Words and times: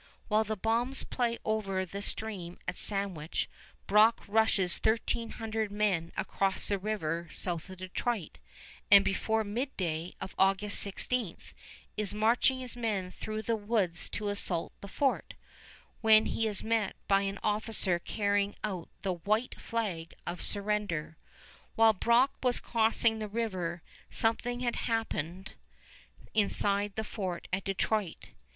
While 0.29 0.45
the 0.45 0.57
bombs 0.57 1.03
play 1.03 1.37
over 1.45 1.85
the 1.85 2.01
stream 2.01 2.57
at 2.67 2.79
Sandwich, 2.79 3.47
Brock 3.85 4.21
rushes 4.27 4.79
thirteen 4.79 5.29
hundred 5.29 5.71
men 5.71 6.11
across 6.17 6.67
the 6.69 6.79
river 6.79 7.29
south 7.31 7.69
of 7.69 7.77
Detroit, 7.77 8.39
and 8.89 9.05
before 9.05 9.43
midday 9.43 10.15
of 10.19 10.33
August 10.39 10.79
16 10.79 11.37
is 11.97 12.15
marching 12.15 12.61
his 12.61 12.75
men 12.75 13.11
through 13.11 13.43
the 13.43 13.55
woods 13.55 14.09
to 14.09 14.29
assault 14.29 14.73
the 14.81 14.87
fort, 14.87 15.35
when 16.01 16.25
he 16.25 16.47
is 16.47 16.63
met 16.63 16.95
by 17.07 17.21
an 17.21 17.37
officer 17.43 17.99
carrying 17.99 18.55
out 18.63 18.89
the 19.03 19.13
white 19.13 19.61
flag 19.61 20.15
of 20.25 20.41
surrender. 20.41 21.15
While 21.75 21.93
Brock 21.93 22.33
was 22.41 22.59
crossing 22.59 23.19
the 23.19 23.27
river, 23.27 23.83
something 24.09 24.61
had 24.61 24.77
happened 24.77 25.51
inside 26.33 26.95
the 26.95 27.03
fort 27.03 27.47
at 27.53 27.63
Detroit. 27.63 28.29